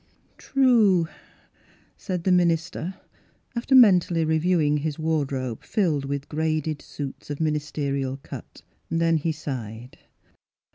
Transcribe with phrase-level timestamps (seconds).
[0.49, 1.07] "True,"
[1.95, 2.95] said the minister,
[3.55, 8.63] after men tally reviewing his wardrobe filled with graded suits of ministerial cut.
[8.89, 9.99] Then he sighed.